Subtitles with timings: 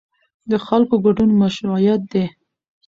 [0.49, 2.25] د خلکو ګډون مشروعیت دی